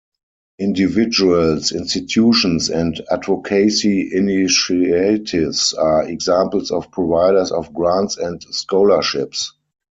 Individuals, 0.57 1.71
institutions, 1.71 2.71
and 2.71 2.99
advocacy 3.11 4.09
initiatives 4.11 5.73
are 5.73 6.07
examples 6.09 6.71
of 6.71 6.89
providers 6.89 7.51
of 7.51 7.71
grants 7.71 8.17
and 8.17 8.41
scholarships. 8.49 9.53